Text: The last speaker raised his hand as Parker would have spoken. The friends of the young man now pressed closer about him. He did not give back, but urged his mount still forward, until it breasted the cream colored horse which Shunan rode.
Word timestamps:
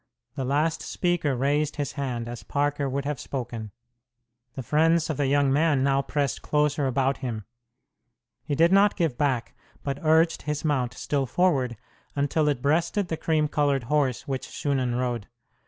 The 0.33 0.45
last 0.45 0.81
speaker 0.81 1.35
raised 1.35 1.75
his 1.75 1.91
hand 1.91 2.27
as 2.27 2.41
Parker 2.41 2.89
would 2.89 3.05
have 3.05 3.19
spoken. 3.19 3.69
The 4.55 4.63
friends 4.63 5.11
of 5.11 5.17
the 5.17 5.27
young 5.27 5.53
man 5.53 5.83
now 5.83 6.01
pressed 6.01 6.41
closer 6.41 6.87
about 6.87 7.17
him. 7.17 7.45
He 8.43 8.55
did 8.55 8.71
not 8.71 8.97
give 8.97 9.15
back, 9.15 9.53
but 9.83 9.99
urged 10.01 10.41
his 10.41 10.65
mount 10.65 10.95
still 10.95 11.27
forward, 11.27 11.77
until 12.15 12.47
it 12.47 12.63
breasted 12.63 13.09
the 13.09 13.15
cream 13.15 13.47
colored 13.47 13.83
horse 13.93 14.27
which 14.27 14.47
Shunan 14.49 14.95
rode. 14.95 15.27